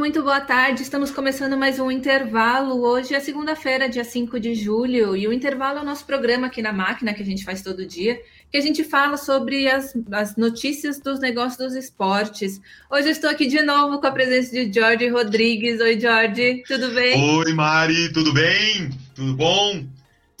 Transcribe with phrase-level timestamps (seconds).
[0.00, 0.80] muito boa tarde.
[0.80, 2.82] Estamos começando mais um intervalo.
[2.82, 6.62] Hoje é segunda-feira, dia 5 de julho, e o intervalo é o nosso programa aqui
[6.62, 8.18] na máquina que a gente faz todo dia,
[8.50, 12.58] que a gente fala sobre as, as notícias dos negócios dos esportes.
[12.90, 15.78] Hoje eu estou aqui de novo com a presença de Jorge Rodrigues.
[15.82, 17.22] Oi, Jorge, tudo bem?
[17.36, 18.88] Oi, Mari, tudo bem?
[19.14, 19.84] Tudo bom?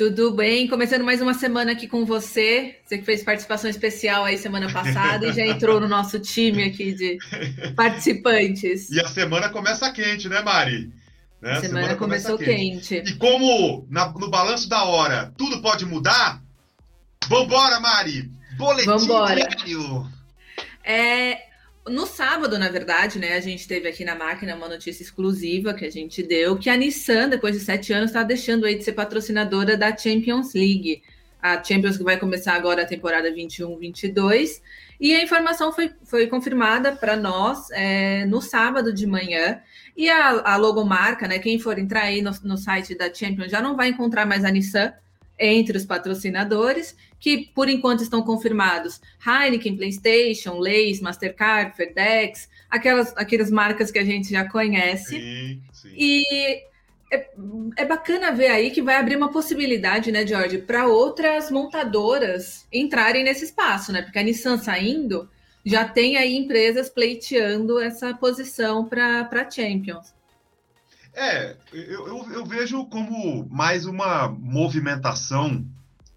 [0.00, 0.66] Tudo bem?
[0.66, 2.78] Começando mais uma semana aqui com você.
[2.86, 6.94] Você que fez participação especial aí semana passada e já entrou no nosso time aqui
[6.94, 7.18] de
[7.76, 8.88] participantes.
[8.88, 10.90] E a semana começa quente, né, Mari?
[11.42, 11.50] Né?
[11.50, 12.94] A semana, semana começou quente.
[12.94, 13.12] quente.
[13.12, 16.42] E como na, no balanço da hora tudo pode mudar,
[17.28, 18.30] vambora, Mari!
[18.56, 19.34] Boletim Vambora.
[19.34, 20.10] diário!
[20.82, 21.42] É,
[21.90, 25.84] no sábado, na verdade, né, a gente teve aqui na máquina uma notícia exclusiva que
[25.84, 28.92] a gente deu, que a Nissan, depois de sete anos, está deixando aí de ser
[28.92, 31.02] patrocinadora da Champions League.
[31.42, 34.60] A Champions que vai começar agora a temporada 21-22.
[35.00, 39.60] E a informação foi, foi confirmada para nós é, no sábado de manhã.
[39.96, 41.38] E a, a logomarca, né?
[41.38, 44.50] Quem for entrar aí no, no site da Champions já não vai encontrar mais a
[44.50, 44.92] Nissan
[45.40, 53.50] entre os patrocinadores, que por enquanto estão confirmados Heineken, PlayStation, Lays, Mastercard, FedEx, aquelas, aquelas
[53.50, 55.18] marcas que a gente já conhece.
[55.18, 55.92] Sim, sim.
[55.96, 56.22] E
[57.10, 57.28] é,
[57.76, 63.24] é, bacana ver aí que vai abrir uma possibilidade, né, George, para outras montadoras entrarem
[63.24, 64.02] nesse espaço, né?
[64.02, 65.28] Porque a Nissan saindo
[65.64, 70.14] já tem aí empresas pleiteando essa posição para Champions.
[71.14, 75.66] É, eu, eu, eu, vejo como mais uma movimentação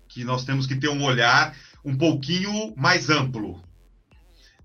[0.08, 3.61] que nós temos que ter um olhar um pouquinho mais amplo.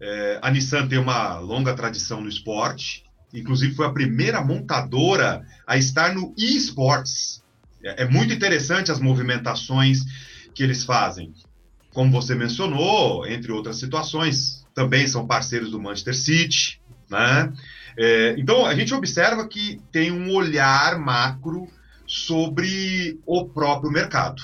[0.01, 5.77] É, a Nissan tem uma longa tradição no esporte, inclusive foi a primeira montadora a
[5.77, 7.43] estar no eSports.
[7.83, 10.01] É, é muito interessante as movimentações
[10.55, 11.33] que eles fazem.
[11.91, 17.53] Como você mencionou, entre outras situações, também são parceiros do Manchester City, né?
[17.97, 21.69] É, então, a gente observa que tem um olhar macro
[22.07, 24.43] sobre o próprio mercado.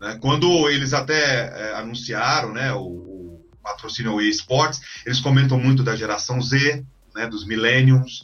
[0.00, 0.18] Né?
[0.20, 6.40] Quando eles até é, anunciaram né, o, o patrocínio eSports, eles comentam muito da geração
[6.40, 6.84] Z,
[7.14, 8.22] né, dos millenniums.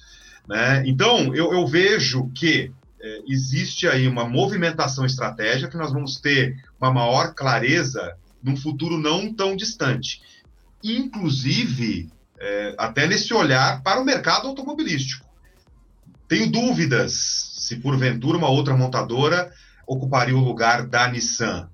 [0.48, 0.82] Né?
[0.86, 6.56] Então, eu, eu vejo que é, existe aí uma movimentação estratégica que nós vamos ter
[6.80, 10.20] uma maior clareza num futuro não tão distante.
[10.82, 12.08] Inclusive,
[12.40, 15.26] é, até nesse olhar para o mercado automobilístico.
[16.28, 17.12] Tenho dúvidas
[17.58, 19.52] se porventura uma outra montadora
[19.86, 21.68] ocuparia o lugar da Nissan.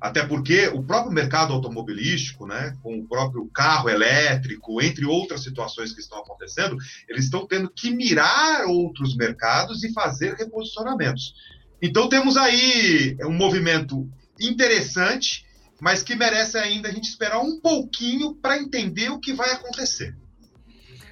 [0.00, 5.92] Até porque o próprio mercado automobilístico, né, com o próprio carro elétrico, entre outras situações
[5.92, 6.76] que estão acontecendo,
[7.08, 11.34] eles estão tendo que mirar outros mercados e fazer reposicionamentos.
[11.80, 14.08] Então temos aí um movimento
[14.40, 15.44] interessante
[15.82, 20.14] mas que merece ainda a gente esperar um pouquinho para entender o que vai acontecer.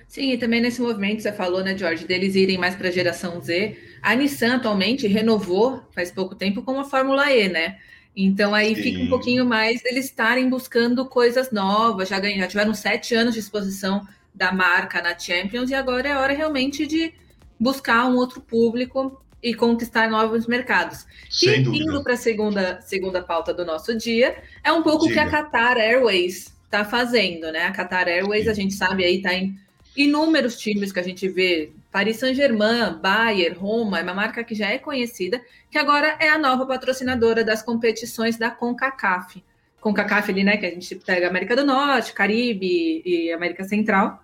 [0.06, 3.40] Sim, e também nesse movimento você falou, né, George, deles irem mais para a geração
[3.40, 3.76] Z.
[4.00, 7.78] A Nissan atualmente renovou faz pouco tempo com a Fórmula E, né?
[8.14, 8.82] Então aí Sim.
[8.82, 12.08] fica um pouquinho mais deles estarem buscando coisas novas.
[12.08, 16.16] Já, ganham, já tiveram sete anos de exposição da marca na Champions e agora é
[16.16, 17.12] hora realmente de
[17.58, 21.06] buscar um outro público e conquistar novos mercados.
[21.30, 25.08] Sem e indo para a segunda, segunda pauta do nosso dia, é um pouco o
[25.08, 27.64] que a Qatar Airways está fazendo, né?
[27.64, 28.50] A Qatar Airways, Sim.
[28.50, 29.58] a gente sabe aí, está em
[29.96, 31.72] inúmeros times que a gente vê.
[31.90, 36.38] Paris Saint-Germain, Bayer, Roma, é uma marca que já é conhecida, que agora é a
[36.38, 39.42] nova patrocinadora das competições da CONCACAF.
[39.80, 44.22] CONCACAF ali, né, que a gente pega América do Norte, Caribe e América Central.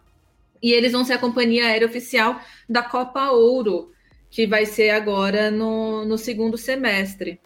[0.62, 3.92] E eles vão ser a companhia aérea oficial da Copa Ouro,
[4.30, 7.40] que vai ser agora no, no segundo semestre.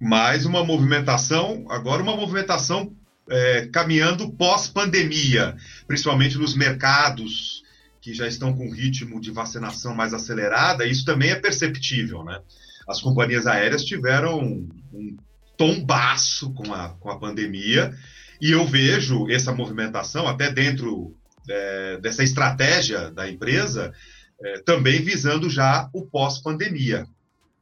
[0.00, 2.94] Mais uma movimentação, agora uma movimentação
[3.28, 7.62] é, caminhando pós-pandemia, principalmente nos mercados
[8.00, 12.40] que já estão com ritmo de vacinação mais acelerada, isso também é perceptível, né?
[12.88, 15.16] As companhias aéreas tiveram um
[15.56, 17.94] tombaço com a, com a pandemia,
[18.40, 21.14] e eu vejo essa movimentação, até dentro
[21.48, 23.92] é, dessa estratégia da empresa,
[24.42, 27.06] é, também visando já o pós-pandemia.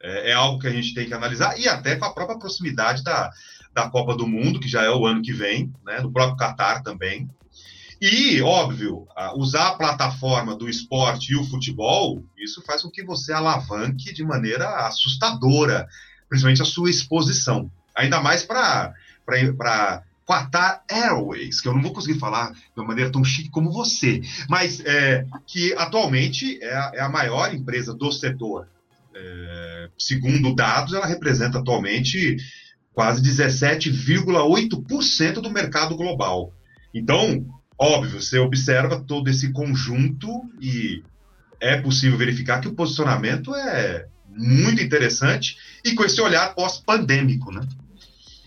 [0.01, 3.03] É, é, algo que a gente tem que analisar, e até com a própria proximidade
[3.03, 3.33] da,
[3.75, 6.83] da Copa do Mundo, que já é o ano que vem, né, no próprio Catar
[6.83, 7.29] também.
[8.01, 13.33] E, óbvio, usar a plataforma do esporte e o futebol, isso faz com que você
[13.33, 15.89] alavanque de maneira assustadora,
[16.29, 17.69] principalmente a sua exposição.
[17.97, 18.95] Ainda mais para
[20.29, 24.21] Qatar Airways, que eu não vou conseguir falar de uma maneira tão chique como você,
[24.47, 28.69] mas é, que atualmente é a, é a, maior empresa do setor.
[29.15, 32.37] É, segundo dados, ela representa atualmente
[32.93, 36.53] quase 17,8% do mercado global.
[36.93, 37.47] Então,
[37.79, 40.29] óbvio, você observa todo esse conjunto
[40.61, 41.03] e
[41.59, 47.67] é possível verificar que o posicionamento é muito interessante e com esse olhar pós-pandêmico, né?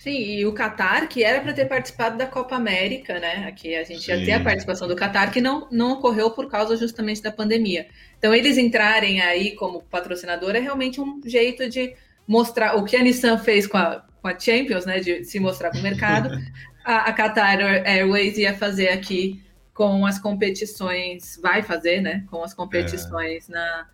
[0.02, 3.46] Sim, e o Qatar, que era para ter participado da Copa América, né?
[3.48, 4.12] Aqui a gente Sim.
[4.14, 7.86] ia ter a participação do Qatar, que não, não ocorreu por causa justamente da pandemia.
[8.18, 11.94] Então, eles entrarem aí como patrocinador é realmente um jeito de
[12.28, 15.00] mostrar o que a Nissan fez com a, com a Champions, né?
[15.00, 16.32] De se mostrar para o mercado.
[16.84, 19.40] a, a Qatar Airways ia fazer aqui
[19.72, 22.24] com as competições, vai fazer, né?
[22.32, 23.54] Com as competições é.
[23.54, 23.86] na,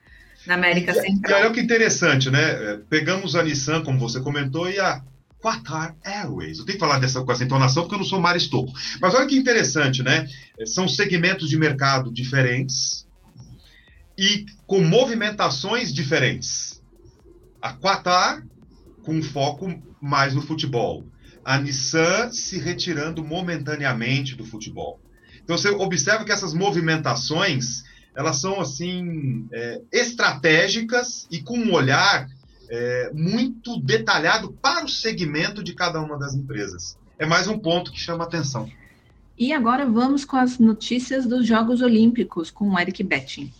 [0.48, 1.42] na América e, Central.
[1.42, 2.44] E olha que interessante, né?
[2.44, 5.02] É, pegamos a Nissan, como você comentou, e a
[5.42, 6.60] Qatar Airways.
[6.60, 8.72] Eu tenho que falar dessa, com essa entonação porque eu não sou Maristoco.
[9.00, 10.28] Mas olha que interessante, né?
[10.60, 13.08] É, são segmentos de mercado diferentes
[14.18, 16.82] e com movimentações diferentes.
[17.62, 18.44] A Qatar
[19.04, 21.06] com foco mais no futebol.
[21.46, 25.00] A Nissan se retirando momentaneamente do futebol.
[25.44, 27.84] Então você observa que essas movimentações
[28.18, 32.28] elas são assim é, estratégicas e com um olhar
[32.70, 36.98] é, muito detalhado para o segmento de cada uma das empresas.
[37.18, 38.70] É mais um ponto que chama atenção.
[39.38, 43.52] E agora vamos com as notícias dos Jogos Olímpicos com o Eric Betting.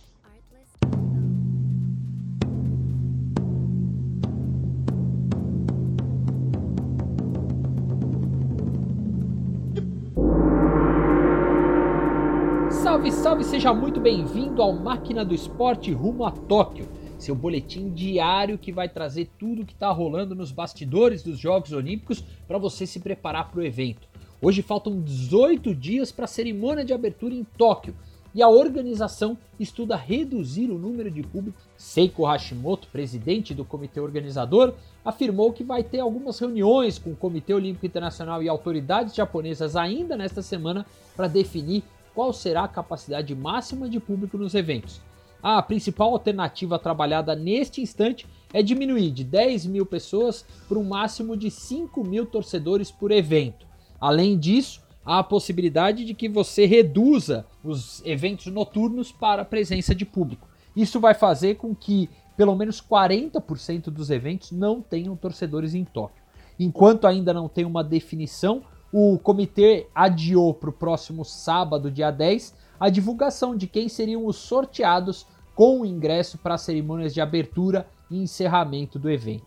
[12.82, 18.56] Salve, salve, seja muito bem-vindo ao Máquina do Esporte rumo a Tóquio seu boletim diário
[18.56, 23.00] que vai trazer tudo que está rolando nos bastidores dos Jogos Olímpicos para você se
[23.00, 24.06] preparar para o evento.
[24.40, 27.94] Hoje faltam 18 dias para a cerimônia de abertura em Tóquio
[28.34, 31.58] e a organização estuda reduzir o número de público.
[31.76, 34.74] Seiko Hashimoto, presidente do comitê organizador,
[35.04, 40.16] afirmou que vai ter algumas reuniões com o Comitê Olímpico Internacional e autoridades japonesas ainda
[40.16, 40.86] nesta semana
[41.16, 41.82] para definir
[42.14, 45.00] qual será a capacidade máxima de público nos eventos.
[45.42, 51.36] A principal alternativa trabalhada neste instante é diminuir de 10 mil pessoas para um máximo
[51.36, 53.66] de 5 mil torcedores por evento.
[54.00, 59.94] Além disso, há a possibilidade de que você reduza os eventos noturnos para a presença
[59.94, 60.48] de público.
[60.74, 66.22] Isso vai fazer com que pelo menos 40% dos eventos não tenham torcedores em Tóquio.
[66.58, 68.62] Enquanto ainda não tem uma definição,
[68.92, 74.36] o comitê adiou para o próximo sábado, dia 10, a divulgação de quem seriam os
[74.36, 79.46] sorteados com o ingresso para as cerimônias de abertura e encerramento do evento.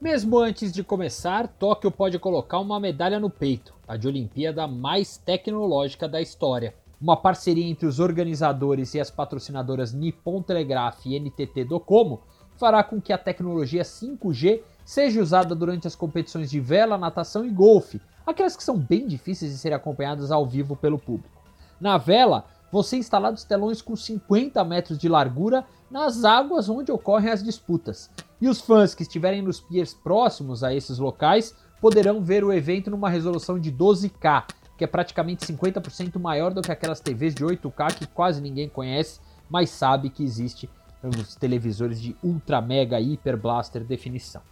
[0.00, 5.16] Mesmo antes de começar, Tóquio pode colocar uma medalha no peito, a de Olimpíada mais
[5.16, 6.74] tecnológica da história.
[7.00, 12.20] Uma parceria entre os organizadores e as patrocinadoras Nippon Telegraph e NTT Docomo
[12.56, 17.50] fará com que a tecnologia 5G seja usada durante as competições de vela, natação e
[17.50, 21.42] golfe, aquelas que são bem difíceis de serem acompanhadas ao vivo pelo público.
[21.80, 27.30] Na vela, vão ser instalados telões com 50 metros de largura nas águas onde ocorrem
[27.30, 28.10] as disputas.
[28.40, 32.90] E os fãs que estiverem nos piers próximos a esses locais poderão ver o evento
[32.90, 34.44] numa resolução de 12K,
[34.76, 39.20] que é praticamente 50% maior do que aquelas TVs de 8K que quase ninguém conhece,
[39.48, 40.68] mas sabe que existe
[41.02, 44.42] nos televisores de ultra mega hiper blaster definição.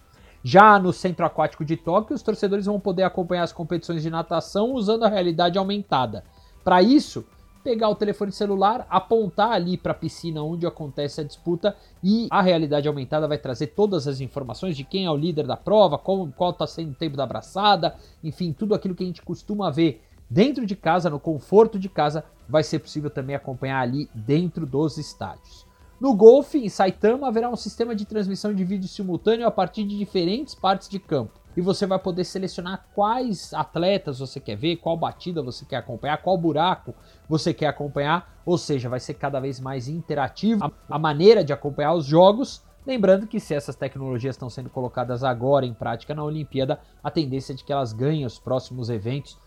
[0.49, 4.75] Já no Centro Aquático de Tóquio, os torcedores vão poder acompanhar as competições de natação
[4.75, 6.23] usando a realidade aumentada.
[6.63, 7.25] Para isso,
[7.65, 12.41] pegar o telefone celular, apontar ali para a piscina onde acontece a disputa e a
[12.41, 16.31] realidade aumentada vai trazer todas as informações de quem é o líder da prova, qual,
[16.51, 20.01] está sendo o tempo da abraçada, enfim, tudo aquilo que a gente costuma ver
[20.31, 24.97] dentro de casa, no conforto de casa, vai ser possível também acompanhar ali dentro dos
[24.97, 25.67] estádios.
[25.99, 29.97] No golfe, em Saitama, haverá um sistema de transmissão de vídeo simultâneo a partir de
[29.97, 31.41] diferentes partes de campo.
[31.57, 36.19] E você vai poder selecionar quais atletas você quer ver, qual batida você quer acompanhar,
[36.19, 36.95] qual buraco
[37.27, 38.41] você quer acompanhar.
[38.45, 42.63] Ou seja, vai ser cada vez mais interativo a maneira de acompanhar os jogos.
[42.87, 47.55] Lembrando que se essas tecnologias estão sendo colocadas agora em prática na Olimpíada, a tendência
[47.55, 49.39] é de que elas ganhem os próximos eventos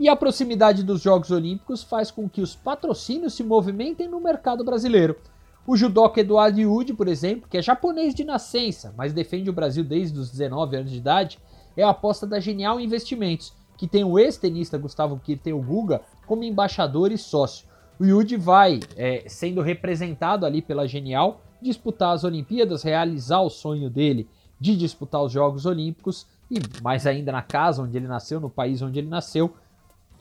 [0.00, 4.64] E a proximidade dos Jogos Olímpicos faz com que os patrocínios se movimentem no mercado
[4.64, 5.16] brasileiro.
[5.66, 9.82] O judoca Eduardo Yudi, por exemplo, que é japonês de nascença, mas defende o Brasil
[9.82, 11.38] desde os 19 anos de idade,
[11.76, 17.10] é a aposta da Genial Investimentos, que tem o ex-tenista Gustavo Kirten Guga como embaixador
[17.10, 17.66] e sócio.
[17.98, 23.90] O Yudi vai é, sendo representado ali pela Genial, disputar as Olimpíadas, realizar o sonho
[23.90, 24.28] dele
[24.60, 28.80] de disputar os Jogos Olímpicos e mais ainda na casa onde ele nasceu, no país
[28.80, 29.52] onde ele nasceu,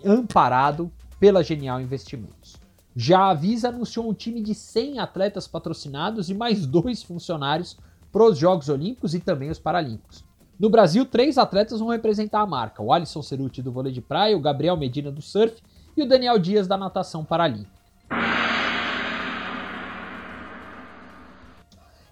[0.06, 2.56] amparado pela Genial Investimentos.
[2.96, 7.78] Já a Visa anunciou um time de 100 atletas patrocinados e mais dois funcionários
[8.12, 10.26] para os Jogos Olímpicos e também os Paralímpicos.
[10.60, 14.36] No Brasil, três atletas vão representar a marca: o Alisson Ceruti do vôlei de praia,
[14.36, 15.62] o Gabriel Medina do surf
[15.96, 17.78] e o Daniel Dias da natação paralímpica.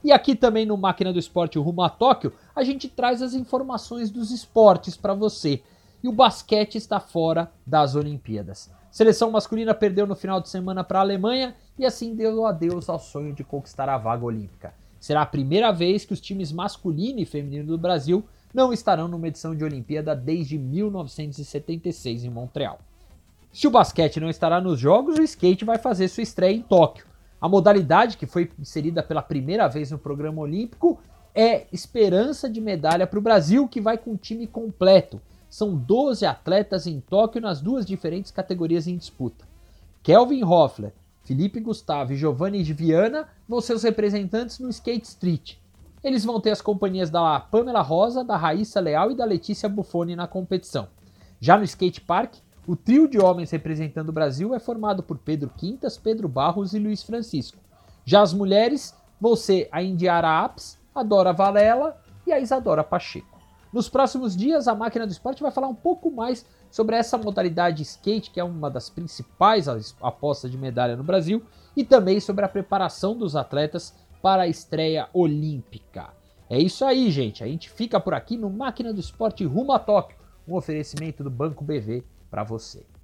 [0.03, 4.11] E aqui também no Máquina do Esporte Rumo a Tóquio, a gente traz as informações
[4.11, 5.63] dos esportes para você.
[6.05, 8.71] E o basquete está fora das Olimpíadas.
[8.91, 12.99] Seleção masculina perdeu no final de semana para a Alemanha e assim deu adeus ao
[12.99, 14.71] sonho de conquistar a vaga olímpica.
[14.99, 19.27] Será a primeira vez que os times masculino e feminino do Brasil não estarão numa
[19.27, 22.77] edição de Olimpíada desde 1976 em Montreal.
[23.51, 27.07] Se o basquete não estará nos jogos, o skate vai fazer sua estreia em Tóquio.
[27.41, 30.99] A modalidade que foi inserida pela primeira vez no programa olímpico
[31.33, 35.19] é esperança de medalha para o Brasil, que vai com o time completo.
[35.55, 39.47] São 12 atletas em Tóquio nas duas diferentes categorias em disputa.
[40.03, 40.91] Kelvin Hoffler,
[41.23, 45.55] Felipe Gustavo e Giovanni de Viana vão ser os representantes no Skate Street.
[46.03, 50.13] Eles vão ter as companhias da Pamela Rosa, da Raíssa Leal e da Letícia Buffoni
[50.13, 50.89] na competição.
[51.39, 52.33] Já no Skate Park,
[52.67, 56.79] o trio de homens representando o Brasil é formado por Pedro Quintas, Pedro Barros e
[56.79, 57.59] Luiz Francisco.
[58.03, 61.95] Já as mulheres vão ser a Indiara Apps, a Dora Valela
[62.27, 63.34] e a Isadora Pacheco.
[63.75, 67.81] Nos próximos dias, a máquina do esporte vai falar um pouco mais sobre essa modalidade
[67.83, 69.67] skate, que é uma das principais
[70.01, 71.43] apostas de medalha no Brasil,
[71.75, 76.13] e também sobre a preparação dos atletas para a estreia olímpica.
[76.49, 77.43] É isso aí, gente.
[77.43, 80.17] A gente fica por aqui no Máquina do Esporte rumo a Tóquio,
[80.47, 82.01] um oferecimento do Banco BV
[82.31, 82.94] para você.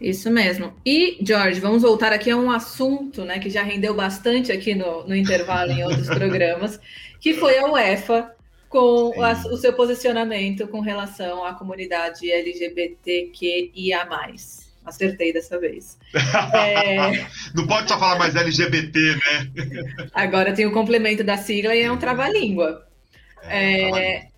[0.00, 0.74] Isso mesmo.
[0.84, 5.06] E, George, vamos voltar aqui a um assunto né, que já rendeu bastante aqui no,
[5.06, 6.78] no intervalo em outros programas,
[7.20, 8.30] que foi a UEFA
[8.68, 14.06] com a, o seu posicionamento com relação à comunidade LGBTQIA.
[14.84, 15.98] Acertei dessa vez.
[16.54, 17.26] É...
[17.54, 19.50] Não pode só falar mais LGBT, né?
[20.12, 22.86] Agora tem o complemento da sigla e é um trava-língua.
[23.42, 24.28] É, é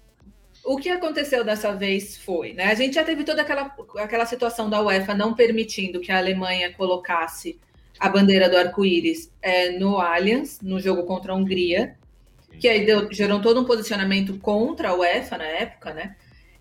[0.68, 2.64] o que aconteceu dessa vez foi, né?
[2.64, 6.70] A gente já teve toda aquela, aquela situação da UEFA não permitindo que a Alemanha
[6.74, 7.58] colocasse
[7.98, 11.96] a bandeira do arco-íris é, no Allianz, no jogo contra a Hungria,
[12.60, 16.14] que aí deu, gerou todo um posicionamento contra a UEFA na época, né?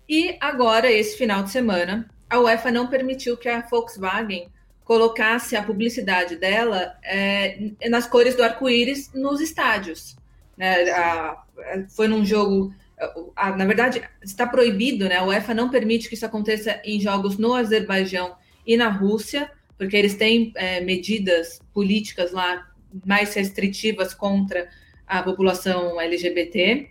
[0.08, 4.48] E agora, esse final de semana, a UEFA não permitiu que a Volkswagen
[4.84, 7.58] colocasse a publicidade dela é,
[7.90, 10.16] nas cores do arco-íris nos estádios.
[10.56, 10.90] Né?
[10.92, 11.42] A,
[11.90, 12.72] foi num jogo
[13.56, 15.16] na verdade, está proibido, né?
[15.16, 18.36] A UEFA não permite que isso aconteça em jogos no Azerbaijão
[18.66, 22.66] e na Rússia, porque eles têm é, medidas políticas lá
[23.06, 24.68] mais restritivas contra
[25.06, 26.90] a população LGBT.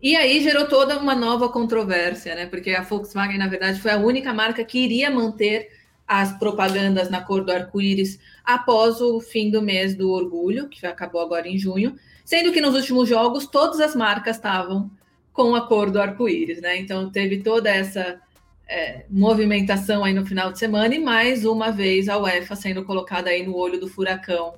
[0.00, 2.46] E aí gerou toda uma nova controvérsia, né?
[2.46, 5.70] Porque a Volkswagen, na verdade, foi a única marca que iria manter
[6.06, 11.20] as propagandas na cor do arco-íris após o fim do mês do orgulho, que acabou
[11.20, 14.90] agora em junho, sendo que nos últimos jogos todas as marcas estavam
[15.38, 16.76] com a cor do arco-íris, né?
[16.78, 18.20] Então teve toda essa
[18.68, 23.30] é, movimentação aí no final de semana e mais uma vez a UEFA sendo colocada
[23.30, 24.54] aí no olho do furacão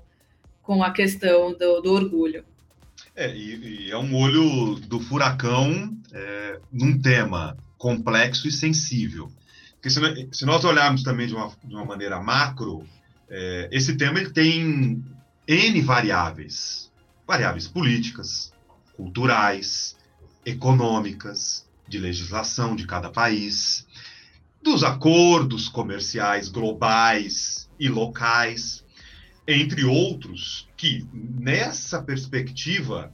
[0.63, 2.47] com a questão do, do orgulho.
[3.15, 9.31] É, e, e, é um olho do furacão é, num tema complexo e sensível.
[9.73, 10.01] Porque se,
[10.33, 12.87] se nós olharmos também de uma, de uma maneira macro,
[13.29, 15.05] é, esse tema ele tem
[15.47, 16.91] N variáveis.
[17.27, 18.51] Variáveis políticas,
[18.97, 20.00] culturais,
[20.45, 23.87] econômicas, de legislação de cada país,
[24.63, 28.85] dos acordos comerciais globais e locais,
[29.47, 33.13] entre outros, que nessa perspectiva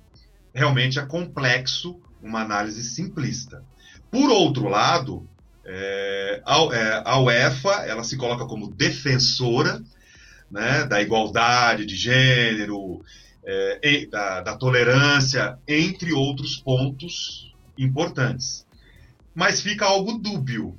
[0.53, 3.65] realmente é complexo uma análise simplista.
[4.11, 5.29] Por outro lado,
[5.65, 9.83] é, a, é, a UEFA ela se coloca como defensora
[10.51, 13.03] né, da igualdade de gênero,
[13.47, 18.67] é, da, da tolerância, entre outros pontos importantes.
[19.33, 20.77] Mas fica algo dúbio.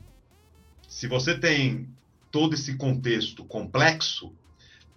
[0.88, 1.88] Se você tem
[2.32, 4.34] todo esse contexto complexo,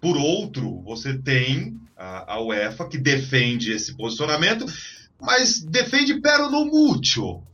[0.01, 4.65] por outro, você tem a, a UEFA que defende esse posicionamento,
[5.19, 7.45] mas defende pero no mútuo.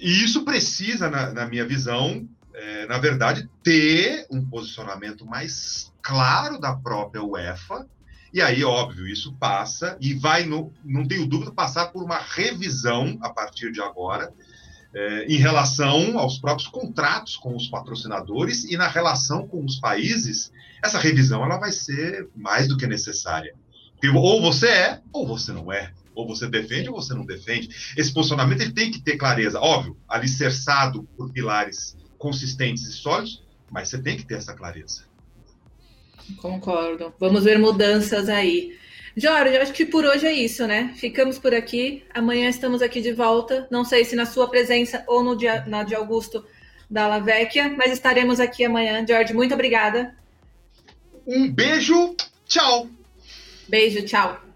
[0.00, 6.58] E isso precisa, na, na minha visão, é, na verdade, ter um posicionamento mais claro
[6.58, 7.86] da própria UEFA
[8.32, 13.18] e aí, óbvio, isso passa e vai, no, não tenho dúvida, passar por uma revisão
[13.20, 14.32] a partir de agora,
[14.94, 20.50] é, em relação aos próprios contratos com os patrocinadores e na relação com os países.
[20.82, 23.54] Essa revisão ela vai ser mais do que necessária.
[24.14, 25.92] Ou você é, ou você não é.
[26.14, 27.68] Ou você defende ou você não defende.
[27.96, 29.60] Esse posicionamento ele tem que ter clareza.
[29.60, 35.04] Óbvio, alicerçado por pilares consistentes e sólidos, mas você tem que ter essa clareza.
[36.36, 37.12] Concordo.
[37.18, 38.76] Vamos ver mudanças aí.
[39.16, 40.94] Jorge, acho que por hoje é isso, né?
[40.96, 42.02] Ficamos por aqui.
[42.14, 43.66] Amanhã estamos aqui de volta.
[43.70, 46.44] Não sei se na sua presença ou no dia, na de Augusto
[46.90, 49.04] da La Vecchia, mas estaremos aqui amanhã.
[49.06, 50.14] Jorge, muito obrigada.
[51.26, 52.88] Um beijo, tchau.
[53.68, 54.51] Beijo, tchau.